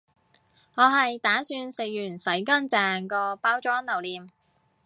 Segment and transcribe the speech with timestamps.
[0.73, 4.27] 我係打算食完洗乾淨個包裝留念